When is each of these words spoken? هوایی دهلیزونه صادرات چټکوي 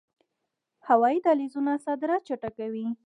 هوایی 0.87 1.19
دهلیزونه 1.25 1.71
صادرات 1.85 2.21
چټکوي 2.27 2.87